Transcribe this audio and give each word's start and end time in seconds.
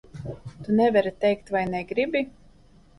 Tu 0.63 0.77
nevari 0.79 1.13
teikt 1.21 1.55
vai 1.59 1.65
negribi? 1.77 2.27